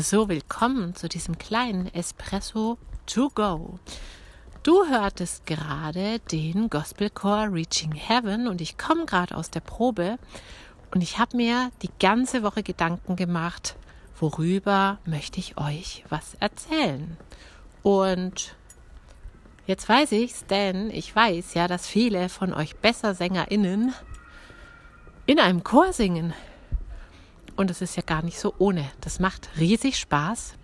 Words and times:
So, 0.00 0.28
willkommen 0.28 0.94
zu 0.94 1.08
diesem 1.08 1.38
kleinen 1.38 1.92
Espresso 1.92 2.78
to 3.06 3.30
go. 3.34 3.80
Du 4.62 4.86
hörtest 4.86 5.44
gerade 5.44 6.20
den 6.30 6.70
Gospelchor 6.70 7.48
Reaching 7.50 7.92
Heaven 7.94 8.46
und 8.46 8.60
ich 8.60 8.78
komme 8.78 9.06
gerade 9.06 9.34
aus 9.34 9.50
der 9.50 9.58
Probe 9.58 10.18
und 10.94 11.00
ich 11.00 11.18
habe 11.18 11.36
mir 11.36 11.72
die 11.82 11.90
ganze 11.98 12.44
Woche 12.44 12.62
Gedanken 12.62 13.16
gemacht, 13.16 13.74
worüber 14.20 14.98
möchte 15.04 15.40
ich 15.40 15.58
euch 15.58 16.04
was 16.10 16.34
erzählen. 16.38 17.16
Und 17.82 18.54
jetzt 19.66 19.88
weiß 19.88 20.12
ich's, 20.12 20.46
denn 20.46 20.90
ich 20.90 21.16
weiß 21.16 21.54
ja, 21.54 21.66
dass 21.66 21.88
viele 21.88 22.28
von 22.28 22.54
euch 22.54 22.76
besser 22.76 23.16
SängerInnen 23.16 23.92
in 25.26 25.40
einem 25.40 25.64
Chor 25.64 25.92
singen. 25.92 26.34
Und 27.58 27.72
es 27.72 27.82
ist 27.82 27.96
ja 27.96 28.04
gar 28.06 28.22
nicht 28.22 28.38
so 28.38 28.54
ohne. 28.58 28.88
Das 29.00 29.18
macht 29.18 29.50
riesig 29.58 29.98
Spaß, 29.98 30.54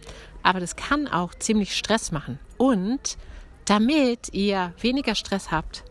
aber 0.44 0.60
das 0.60 0.76
kann 0.76 1.08
auch 1.08 1.34
ziemlich 1.34 1.76
Stress 1.76 2.12
machen. 2.12 2.38
Und 2.56 3.18
damit 3.64 4.32
ihr 4.32 4.72
weniger 4.78 5.16
Stress 5.16 5.50
habt, 5.50 5.82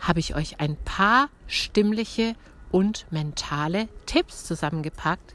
habe 0.00 0.20
ich 0.20 0.34
euch 0.34 0.60
ein 0.60 0.76
paar 0.76 1.30
stimmliche 1.46 2.34
und 2.70 3.06
mentale 3.10 3.88
Tipps 4.04 4.44
zusammengepackt, 4.44 5.34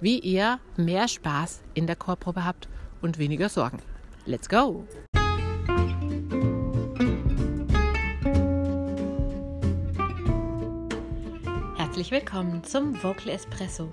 wie 0.00 0.18
ihr 0.18 0.58
mehr 0.76 1.06
Spaß 1.06 1.60
in 1.74 1.86
der 1.86 1.94
Chorprobe 1.94 2.44
habt 2.44 2.68
und 3.00 3.18
weniger 3.18 3.48
Sorgen. 3.48 3.78
Let's 4.24 4.48
go! 4.48 4.84
Herzlich 11.76 12.10
willkommen 12.10 12.64
zum 12.64 13.00
Vocal 13.00 13.28
Espresso 13.28 13.92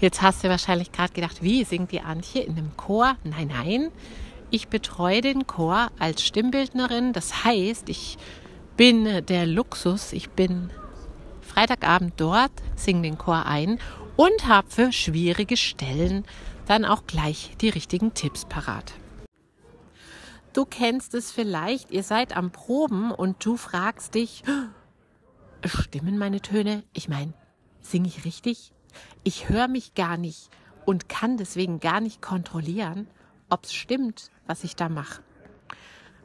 Jetzt 0.00 0.22
hast 0.22 0.42
du 0.42 0.48
wahrscheinlich 0.48 0.92
gerade 0.92 1.12
gedacht, 1.12 1.42
wie 1.42 1.62
singt 1.64 1.92
die 1.92 2.00
Antje 2.00 2.40
in 2.40 2.56
einem 2.56 2.74
Chor? 2.76 3.16
Nein, 3.22 3.48
nein. 3.48 3.90
Ich 4.50 4.68
betreue 4.68 5.20
den 5.20 5.46
Chor 5.46 5.90
als 5.98 6.22
Stimmbildnerin. 6.22 7.12
Das 7.12 7.44
heißt, 7.44 7.88
ich 7.90 8.16
bin 8.78 9.26
der 9.26 9.46
Luxus. 9.46 10.14
Ich 10.14 10.30
bin 10.30 10.70
Freitagabend 11.42 12.14
dort, 12.16 12.52
singe 12.76 13.02
den 13.02 13.18
Chor 13.18 13.44
ein 13.44 13.78
und 14.16 14.48
habe 14.48 14.70
für 14.70 14.90
schwierige 14.90 15.58
Stellen 15.58 16.24
dann 16.66 16.86
auch 16.86 17.06
gleich 17.06 17.56
die 17.60 17.68
richtigen 17.68 18.14
Tipps 18.14 18.46
parat. 18.46 18.94
Du 20.54 20.64
kennst 20.64 21.14
es 21.14 21.30
vielleicht, 21.30 21.90
ihr 21.90 22.02
seid 22.02 22.36
am 22.36 22.50
Proben 22.50 23.10
und 23.10 23.44
du 23.44 23.56
fragst 23.56 24.14
dich, 24.14 24.44
stimmen 25.64 26.16
meine 26.16 26.40
Töne? 26.40 26.84
Ich 26.94 27.08
meine, 27.08 27.34
singe 27.82 28.08
ich 28.08 28.24
richtig? 28.24 28.72
Ich 29.22 29.48
höre 29.48 29.68
mich 29.68 29.94
gar 29.94 30.16
nicht 30.16 30.50
und 30.84 31.08
kann 31.08 31.36
deswegen 31.36 31.80
gar 31.80 32.00
nicht 32.00 32.22
kontrollieren, 32.22 33.08
ob 33.48 33.64
es 33.64 33.74
stimmt, 33.74 34.30
was 34.46 34.64
ich 34.64 34.76
da 34.76 34.88
mache. 34.88 35.22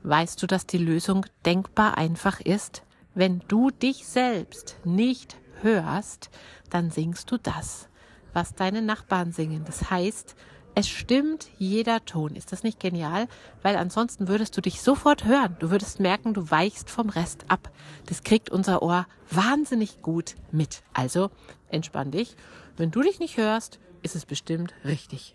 Weißt 0.03 0.41
du, 0.41 0.47
dass 0.47 0.67
die 0.67 0.77
Lösung 0.77 1.25
denkbar 1.45 1.97
einfach 1.97 2.39
ist? 2.39 2.83
Wenn 3.15 3.39
du 3.47 3.71
dich 3.71 4.05
selbst 4.05 4.77
nicht 4.83 5.37
hörst, 5.61 6.29
dann 6.69 6.91
singst 6.91 7.31
du 7.31 7.37
das, 7.37 7.89
was 8.33 8.53
deine 8.53 8.81
Nachbarn 8.81 9.31
singen. 9.31 9.63
Das 9.65 9.89
heißt, 9.89 10.35
es 10.75 10.89
stimmt 10.89 11.47
jeder 11.57 12.03
Ton. 12.03 12.35
Ist 12.35 12.51
das 12.51 12.63
nicht 12.63 12.81
genial? 12.81 13.29
Weil 13.61 13.77
ansonsten 13.77 14.27
würdest 14.27 14.57
du 14.57 14.61
dich 14.61 14.81
sofort 14.81 15.23
hören. 15.23 15.55
Du 15.59 15.71
würdest 15.71 16.01
merken, 16.01 16.33
du 16.33 16.51
weichst 16.51 16.89
vom 16.89 17.07
Rest 17.07 17.45
ab. 17.47 17.71
Das 18.07 18.23
kriegt 18.23 18.49
unser 18.49 18.81
Ohr 18.81 19.07
wahnsinnig 19.31 20.01
gut 20.01 20.35
mit. 20.51 20.83
Also 20.93 21.31
entspann 21.69 22.11
dich. 22.11 22.35
Wenn 22.75 22.91
du 22.91 23.01
dich 23.01 23.19
nicht 23.19 23.37
hörst, 23.37 23.79
ist 24.03 24.17
es 24.17 24.25
bestimmt 24.25 24.73
richtig. 24.83 25.33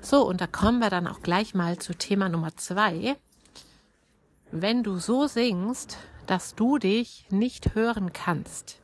So, 0.00 0.26
und 0.26 0.40
da 0.40 0.46
kommen 0.46 0.78
wir 0.78 0.88
dann 0.88 1.06
auch 1.06 1.20
gleich 1.20 1.54
mal 1.54 1.78
zu 1.78 1.94
Thema 1.94 2.30
Nummer 2.30 2.56
zwei. 2.56 3.16
Wenn 4.50 4.82
du 4.82 4.98
so 4.98 5.26
singst, 5.26 5.98
dass 6.26 6.54
du 6.54 6.78
dich 6.78 7.26
nicht 7.30 7.74
hören 7.74 8.14
kannst. 8.14 8.80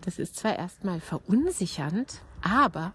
Das 0.00 0.18
ist 0.18 0.36
zwar 0.36 0.56
erstmal 0.56 1.00
verunsichernd, 1.00 2.20
aber 2.40 2.94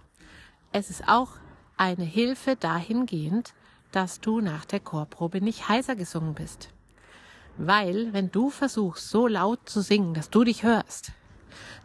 es 0.71 0.89
ist 0.89 1.07
auch 1.07 1.33
eine 1.79 2.03
Hilfe 2.03 2.57
dahingehend, 2.57 3.53
dass 3.91 4.19
du 4.19 4.41
nach 4.41 4.65
der 4.65 4.81
Chorprobe 4.81 5.39
nicht 5.41 5.69
heiser 5.69 5.95
gesungen 5.95 6.35
bist. 6.35 6.69
Weil, 7.57 8.11
wenn 8.13 8.31
du 8.31 8.49
versuchst, 8.49 9.09
so 9.09 9.27
laut 9.27 9.67
zu 9.67 9.81
singen, 9.81 10.13
dass 10.13 10.29
du 10.29 10.43
dich 10.43 10.63
hörst, 10.63 11.13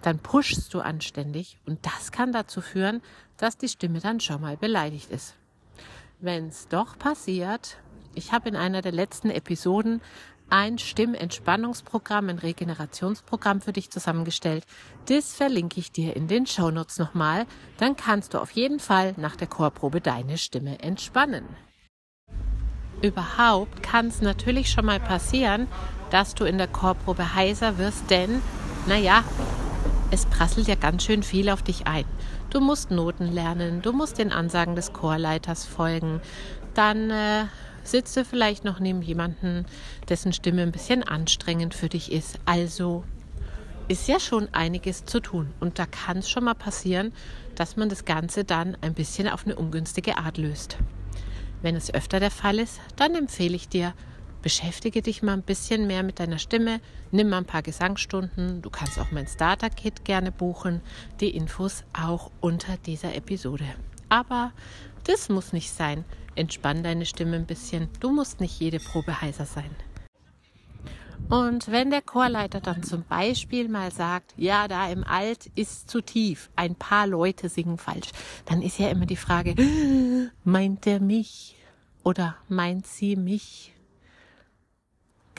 dann 0.02 0.18
pushst 0.18 0.74
du 0.74 0.80
anständig 0.80 1.58
und 1.64 1.86
das 1.86 2.12
kann 2.12 2.32
dazu 2.32 2.60
führen, 2.60 3.02
dass 3.36 3.56
die 3.56 3.68
Stimme 3.68 4.00
dann 4.00 4.20
schon 4.20 4.40
mal 4.40 4.56
beleidigt 4.56 5.10
ist. 5.10 5.36
Wenn 6.20 6.48
es 6.48 6.68
doch 6.68 6.98
passiert, 6.98 7.78
ich 8.14 8.32
habe 8.32 8.48
in 8.48 8.56
einer 8.56 8.82
der 8.82 8.92
letzten 8.92 9.30
Episoden 9.30 10.00
ein 10.54 10.78
Stimmentspannungsprogramm, 10.78 12.28
ein 12.28 12.38
Regenerationsprogramm 12.38 13.60
für 13.60 13.72
dich 13.72 13.90
zusammengestellt. 13.90 14.64
Das 15.06 15.34
verlinke 15.34 15.80
ich 15.80 15.90
dir 15.90 16.14
in 16.14 16.28
den 16.28 16.46
Shownotes 16.46 16.98
nochmal. 16.98 17.46
Dann 17.78 17.96
kannst 17.96 18.34
du 18.34 18.38
auf 18.38 18.52
jeden 18.52 18.78
Fall 18.78 19.14
nach 19.16 19.34
der 19.34 19.48
Chorprobe 19.48 20.00
deine 20.00 20.38
Stimme 20.38 20.78
entspannen. 20.78 21.44
Überhaupt 23.02 23.82
kann 23.82 24.06
es 24.06 24.22
natürlich 24.22 24.70
schon 24.70 24.84
mal 24.84 25.00
passieren, 25.00 25.66
dass 26.10 26.36
du 26.36 26.44
in 26.44 26.56
der 26.56 26.68
Chorprobe 26.68 27.34
heiser 27.34 27.76
wirst, 27.76 28.08
denn, 28.08 28.40
naja, 28.86 29.24
es 30.10 30.26
prasselt 30.26 30.68
ja 30.68 30.74
ganz 30.74 31.04
schön 31.04 31.22
viel 31.22 31.48
auf 31.48 31.62
dich 31.62 31.86
ein. 31.86 32.04
Du 32.50 32.60
musst 32.60 32.90
Noten 32.90 33.32
lernen, 33.32 33.82
du 33.82 33.92
musst 33.92 34.18
den 34.18 34.32
Ansagen 34.32 34.76
des 34.76 34.92
Chorleiters 34.92 35.64
folgen, 35.64 36.20
dann 36.74 37.10
äh, 37.10 37.44
sitzt 37.82 38.16
du 38.16 38.24
vielleicht 38.24 38.64
noch 38.64 38.80
neben 38.80 39.02
jemanden, 39.02 39.66
dessen 40.08 40.32
Stimme 40.32 40.62
ein 40.62 40.72
bisschen 40.72 41.02
anstrengend 41.02 41.74
für 41.74 41.88
dich 41.88 42.12
ist. 42.12 42.38
Also 42.44 43.04
ist 43.88 44.08
ja 44.08 44.18
schon 44.18 44.48
einiges 44.52 45.04
zu 45.04 45.20
tun. 45.20 45.52
Und 45.60 45.78
da 45.78 45.86
kann 45.86 46.18
es 46.18 46.30
schon 46.30 46.44
mal 46.44 46.54
passieren, 46.54 47.12
dass 47.54 47.76
man 47.76 47.88
das 47.88 48.04
Ganze 48.04 48.44
dann 48.44 48.76
ein 48.80 48.94
bisschen 48.94 49.28
auf 49.28 49.44
eine 49.44 49.56
ungünstige 49.56 50.16
Art 50.18 50.38
löst. 50.38 50.78
Wenn 51.62 51.76
es 51.76 51.92
öfter 51.92 52.20
der 52.20 52.30
Fall 52.30 52.58
ist, 52.58 52.80
dann 52.96 53.14
empfehle 53.14 53.56
ich 53.56 53.68
dir, 53.68 53.94
beschäftige 54.44 55.00
dich 55.00 55.22
mal 55.22 55.32
ein 55.32 55.42
bisschen 55.42 55.86
mehr 55.86 56.02
mit 56.02 56.20
deiner 56.20 56.38
Stimme, 56.38 56.82
nimm 57.10 57.30
mal 57.30 57.38
ein 57.38 57.46
paar 57.46 57.62
Gesangsstunden. 57.62 58.60
Du 58.60 58.68
kannst 58.68 58.98
auch 58.98 59.10
mein 59.10 59.26
Starter-Kit 59.26 60.04
gerne 60.04 60.30
buchen. 60.30 60.82
Die 61.20 61.30
Infos 61.30 61.82
auch 61.94 62.30
unter 62.42 62.76
dieser 62.76 63.14
Episode. 63.14 63.64
Aber 64.10 64.52
das 65.04 65.30
muss 65.30 65.54
nicht 65.54 65.72
sein. 65.72 66.04
Entspann 66.34 66.82
deine 66.82 67.06
Stimme 67.06 67.36
ein 67.36 67.46
bisschen. 67.46 67.88
Du 68.00 68.12
musst 68.12 68.40
nicht 68.40 68.60
jede 68.60 68.80
Probe 68.80 69.22
heiser 69.22 69.46
sein. 69.46 69.70
Und 71.30 71.70
wenn 71.70 71.88
der 71.88 72.02
Chorleiter 72.02 72.60
dann 72.60 72.82
zum 72.82 73.02
Beispiel 73.04 73.70
mal 73.70 73.90
sagt, 73.92 74.34
ja, 74.36 74.68
da 74.68 74.90
im 74.90 75.04
Alt 75.04 75.50
ist 75.54 75.88
zu 75.88 76.02
tief, 76.02 76.50
ein 76.54 76.74
paar 76.74 77.06
Leute 77.06 77.48
singen 77.48 77.78
falsch, 77.78 78.10
dann 78.44 78.60
ist 78.60 78.78
ja 78.78 78.90
immer 78.90 79.06
die 79.06 79.16
Frage, 79.16 79.54
meint 80.44 80.86
er 80.86 81.00
mich 81.00 81.56
oder 82.02 82.36
meint 82.50 82.86
sie 82.86 83.16
mich? 83.16 83.73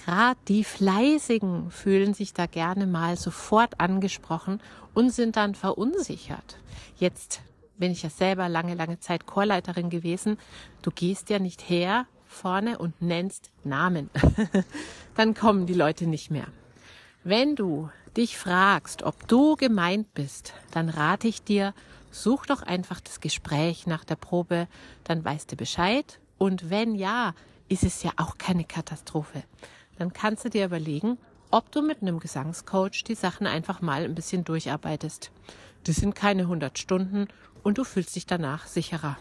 Gerade 0.05 0.39
die 0.47 0.63
Fleißigen 0.63 1.71
fühlen 1.71 2.13
sich 2.13 2.31
da 2.31 2.45
gerne 2.45 2.85
mal 2.85 3.17
sofort 3.17 3.79
angesprochen 3.79 4.61
und 4.93 5.09
sind 5.09 5.35
dann 5.35 5.55
verunsichert. 5.55 6.57
Jetzt 6.97 7.41
bin 7.79 7.91
ich 7.91 8.03
ja 8.03 8.11
selber 8.11 8.47
lange, 8.47 8.75
lange 8.75 8.99
Zeit 8.99 9.25
Chorleiterin 9.25 9.89
gewesen. 9.89 10.37
Du 10.83 10.91
gehst 10.91 11.31
ja 11.31 11.39
nicht 11.39 11.67
her 11.69 12.05
vorne 12.27 12.77
und 12.77 13.01
nennst 13.01 13.49
Namen. 13.63 14.11
Dann 15.15 15.33
kommen 15.33 15.65
die 15.65 15.73
Leute 15.73 16.05
nicht 16.05 16.29
mehr. 16.29 16.47
Wenn 17.23 17.55
du 17.55 17.89
dich 18.15 18.37
fragst, 18.37 19.01
ob 19.01 19.27
du 19.27 19.55
gemeint 19.55 20.13
bist, 20.13 20.53
dann 20.69 20.89
rate 20.89 21.27
ich 21.27 21.43
dir, 21.43 21.73
such 22.11 22.45
doch 22.45 22.61
einfach 22.61 23.01
das 23.01 23.19
Gespräch 23.21 23.87
nach 23.87 24.03
der 24.03 24.15
Probe, 24.15 24.67
dann 25.03 25.25
weißt 25.25 25.51
du 25.51 25.55
Bescheid. 25.55 26.19
Und 26.37 26.69
wenn 26.69 26.93
ja, 26.93 27.33
ist 27.67 27.83
es 27.83 28.03
ja 28.03 28.11
auch 28.17 28.37
keine 28.37 28.63
Katastrophe. 28.63 29.43
Dann 29.97 30.13
kannst 30.13 30.45
du 30.45 30.49
dir 30.49 30.65
überlegen, 30.65 31.17
ob 31.51 31.71
du 31.71 31.81
mit 31.81 32.01
einem 32.01 32.19
Gesangscoach 32.19 33.03
die 33.07 33.15
Sachen 33.15 33.47
einfach 33.47 33.81
mal 33.81 34.03
ein 34.03 34.15
bisschen 34.15 34.43
durcharbeitest. 34.43 35.31
Das 35.83 35.97
sind 35.97 36.15
keine 36.15 36.43
100 36.43 36.77
Stunden 36.77 37.27
und 37.63 37.77
du 37.77 37.83
fühlst 37.83 38.15
dich 38.15 38.25
danach 38.25 38.67
sicherer. 38.67 39.17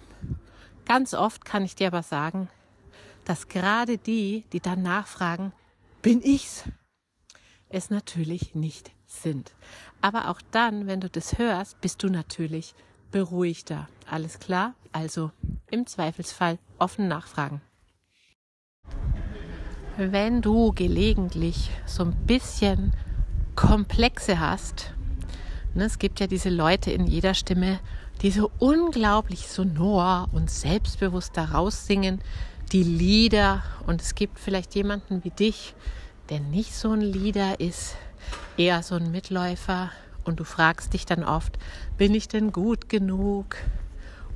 Ganz 0.87 1.15
oft 1.15 1.45
kann 1.45 1.65
ich 1.65 1.75
dir 1.75 1.89
aber 1.89 2.03
sagen, 2.03 2.49
dass 3.25 3.49
gerade 3.49 3.99
die, 3.99 4.45
die 4.53 4.61
dann 4.61 4.83
nachfragen, 4.83 5.53
bin 6.03 6.21
ich's, 6.23 6.65
es 7.69 7.91
natürlich 7.91 8.55
nicht 8.55 8.93
sind. 9.07 9.55
Aber 10.01 10.29
auch 10.29 10.41
dann, 10.51 10.87
wenn 10.87 11.01
du 11.01 11.09
das 11.09 11.39
hörst, 11.39 11.81
bist 11.81 12.03
du 12.03 12.09
natürlich 12.09 12.75
beruhigter. 13.11 13.89
Alles 14.11 14.39
klar? 14.39 14.75
Also 14.93 15.31
im 15.71 15.87
Zweifelsfall 15.87 16.59
offen 16.79 17.09
nachfragen. 17.09 17.63
Wenn 19.97 20.43
du 20.43 20.73
gelegentlich 20.73 21.71
so 21.87 22.03
ein 22.03 22.17
bisschen 22.27 22.93
Komplexe 23.55 24.41
hast, 24.41 24.93
ne, 25.73 25.85
es 25.85 26.01
gibt 26.01 26.19
ja 26.19 26.27
diese 26.27 26.49
Leute 26.49 26.91
in 26.91 27.07
jeder 27.07 27.33
Stimme, 27.33 27.79
die 28.21 28.33
so 28.33 28.51
unglaublich 28.59 29.47
sonor 29.47 30.29
und 30.33 30.51
selbstbewusst 30.51 31.37
daraus 31.37 31.87
singen, 31.87 32.21
die 32.73 32.83
Lieder. 32.83 33.63
Und 33.87 34.03
es 34.03 34.17
gibt 34.17 34.41
vielleicht 34.41 34.75
jemanden 34.75 35.23
wie 35.23 35.31
dich, 35.31 35.77
der 36.29 36.41
nicht 36.41 36.75
so 36.75 36.91
ein 36.91 37.01
Lieder 37.01 37.61
ist, 37.61 37.95
eher 38.57 38.83
so 38.83 38.97
ein 38.97 39.13
Mitläufer. 39.13 39.93
Und 40.25 40.41
du 40.41 40.45
fragst 40.45 40.93
dich 40.93 41.07
dann 41.07 41.23
oft, 41.23 41.57
bin 41.99 42.17
ich 42.17 42.27
denn 42.27 42.51
gut 42.51 42.89
genug? 42.89 43.55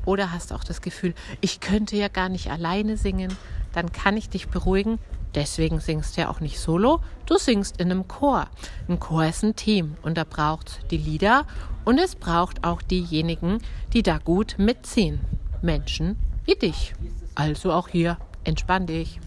Oder 0.04 0.31
hast 0.31 0.52
auch 0.52 0.62
das 0.62 0.82
Gefühl, 0.82 1.14
ich 1.40 1.58
könnte 1.58 1.96
ja 1.96 2.06
gar 2.06 2.28
nicht 2.28 2.49
alleine 2.49 2.96
singen. 2.96 3.37
Dann 3.72 3.90
kann 3.90 4.16
ich 4.16 4.28
dich 4.28 4.46
beruhigen. 4.46 5.00
Deswegen 5.34 5.80
singst 5.80 6.16
du 6.16 6.22
ja 6.22 6.30
auch 6.30 6.40
nicht 6.40 6.58
solo, 6.58 7.00
du 7.26 7.36
singst 7.36 7.80
in 7.80 7.90
einem 7.90 8.08
Chor. 8.08 8.48
Ein 8.88 8.98
Chor 8.98 9.26
ist 9.26 9.44
ein 9.44 9.56
Team 9.56 9.96
und 10.02 10.16
da 10.16 10.25
braucht 10.25 10.90
die 10.90 10.96
Lieder 10.96 11.46
und 11.84 11.98
es 11.98 12.16
braucht 12.16 12.64
auch 12.64 12.82
diejenigen, 12.82 13.58
die 13.92 14.02
da 14.02 14.19
gut 14.19 14.56
mitziehen. 14.58 15.20
Menschen 15.62 16.16
wie 16.44 16.54
dich. 16.54 16.94
Also 17.34 17.72
auch 17.72 17.88
hier, 17.88 18.16
entspann 18.44 18.86
dich. 18.86 19.20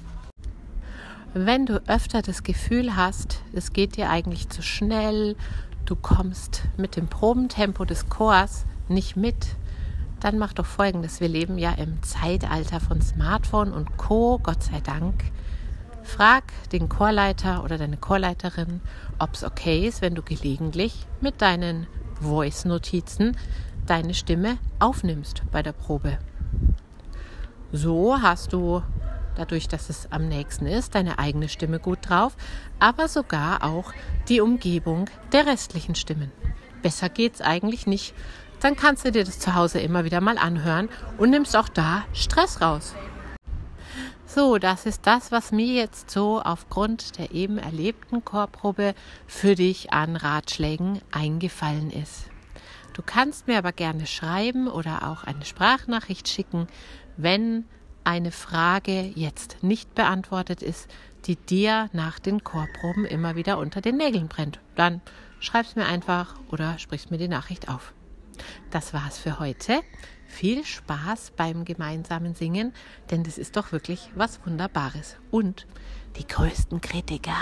Wenn 1.34 1.66
du 1.66 1.82
öfter 1.88 2.22
das 2.22 2.44
Gefühl 2.44 2.96
hast, 2.96 3.42
es 3.54 3.72
geht 3.72 3.96
dir 3.96 4.10
eigentlich 4.10 4.50
zu 4.50 4.62
schnell, 4.62 5.38
du 5.86 5.96
kommst 5.96 6.64
mit 6.78 6.98
dem 6.98 7.08
Probentempo 7.08 7.86
des 7.86 8.10
Chors 8.10 8.66
nicht 8.90 9.16
mit, 9.16 9.56
dann 10.20 10.38
mach 10.38 10.54
doch 10.54 10.66
folgendes. 10.66 11.22
Wir 11.22 11.30
leben 11.30 11.58
ja 11.58 11.72
im 11.72 12.04
Zeitalter 12.04 12.80
von 12.80 13.02
Smartphone 13.02 13.72
und 13.72 13.98
Co. 13.98 14.40
Gott 14.44 14.64
sei 14.64 14.82
Dank. 14.82 15.24
Frag 16.04 16.44
den 16.72 16.90
Chorleiter 16.90 17.64
oder 17.64 17.78
deine 17.78 17.98
Chorleiterin, 17.98 18.82
ob 19.20 19.34
es 19.34 19.44
okay 19.44 19.88
ist, 19.88 20.02
wenn 20.02 20.16
du 20.16 20.22
gelegentlich 20.22 21.06
mit 21.20 21.42
deinen 21.42 21.88
Voice-Notizen 22.22 23.38
deine 23.86 24.14
Stimme 24.14 24.58
aufnimmst 24.80 25.44
bei 25.52 25.64
der 25.64 25.74
Probe. 25.74 26.18
So 27.72 28.22
hast 28.22 28.54
du 28.54 28.84
dadurch, 29.36 29.68
dass 29.68 29.90
es 29.90 30.12
am 30.12 30.28
nächsten 30.28 30.66
ist, 30.66 30.96
deine 30.96 31.20
eigene 31.20 31.50
Stimme 31.50 31.80
gut 31.80 32.00
drauf, 32.10 32.36
aber 32.80 33.08
sogar 33.08 33.64
auch 33.64 33.94
die 34.28 34.42
Umgebung 34.42 35.10
der 35.32 35.46
restlichen 35.46 35.96
Stimmen. 35.96 36.32
Besser 36.82 37.10
geht's 37.10 37.42
eigentlich 37.42 37.88
nicht. 37.88 38.14
Dann 38.60 38.76
kannst 38.76 39.06
du 39.06 39.12
dir 39.12 39.24
das 39.24 39.40
zu 39.40 39.56
Hause 39.56 39.80
immer 39.80 40.04
wieder 40.04 40.22
mal 40.22 40.38
anhören 40.38 40.90
und 41.18 41.30
nimmst 41.32 41.56
auch 41.56 41.70
da 41.70 42.04
Stress 42.14 42.62
raus. 42.62 42.94
So, 44.34 44.60
das 44.60 44.86
ist 44.86 45.06
das, 45.08 45.34
was 45.34 45.52
mir 45.52 45.74
jetzt 45.74 46.10
so 46.10 46.42
aufgrund 46.42 47.18
der 47.18 47.34
eben 47.34 47.58
erlebten 47.58 48.24
Chorprobe 48.24 48.96
für 49.28 49.56
dich 49.56 49.92
an 49.92 50.16
Ratschlägen 50.16 51.02
eingefallen 51.12 51.92
ist. 51.92 52.28
Du 52.94 53.02
kannst 53.06 53.48
mir 53.48 53.58
aber 53.58 53.74
gerne 53.74 54.08
schreiben 54.08 54.70
oder 54.70 55.10
auch 55.10 55.26
eine 55.26 55.44
Sprachnachricht 55.44 56.30
schicken, 56.30 56.68
wenn 57.18 57.66
eine 58.06 58.32
Frage 58.32 59.02
jetzt 59.16 59.64
nicht 59.64 59.96
beantwortet 59.96 60.62
ist, 60.62 60.90
die 61.26 61.36
dir 61.36 61.90
nach 61.92 62.18
den 62.18 62.42
Chorproben 62.42 63.04
immer 63.04 63.36
wieder 63.36 63.58
unter 63.58 63.82
den 63.82 63.98
Nägeln 63.98 64.30
brennt. 64.30 64.62
Dann 64.76 65.02
schreib's 65.42 65.76
mir 65.76 65.88
einfach 65.88 66.36
oder 66.50 66.80
sprichst 66.80 67.12
mir 67.12 67.18
die 67.18 67.28
Nachricht 67.28 67.68
auf. 67.68 67.94
Das 68.70 68.94
war's 68.94 69.18
für 69.20 69.40
heute. 69.40 69.82
Viel 70.32 70.64
Spaß 70.64 71.34
beim 71.36 71.66
gemeinsamen 71.66 72.36
Singen, 72.36 72.74
denn 73.12 73.24
das 73.24 73.38
ist 73.38 73.58
doch 73.58 73.74
wirklich 73.74 74.10
was 74.16 74.40
Wunderbares. 74.46 75.18
Und 75.30 75.68
die 76.16 76.26
größten 76.26 76.80
Kritiker, 76.80 77.36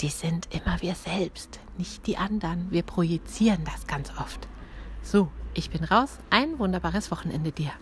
die 0.00 0.08
sind 0.08 0.48
immer 0.52 0.80
wir 0.80 0.94
selbst, 0.94 1.60
nicht 1.76 2.06
die 2.06 2.16
anderen. 2.16 2.70
Wir 2.70 2.82
projizieren 2.82 3.62
das 3.64 3.86
ganz 3.86 4.10
oft. 4.18 4.48
So, 5.02 5.30
ich 5.52 5.70
bin 5.70 5.84
raus. 5.84 6.18
Ein 6.30 6.58
wunderbares 6.58 7.10
Wochenende 7.10 7.52
dir. 7.52 7.72